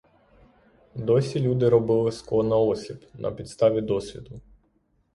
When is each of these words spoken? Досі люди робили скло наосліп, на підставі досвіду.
Досі 0.95 1.39
люди 1.39 1.69
робили 1.69 2.11
скло 2.11 2.43
наосліп, 2.43 3.03
на 3.13 3.31
підставі 3.31 3.81
досвіду. 3.81 4.41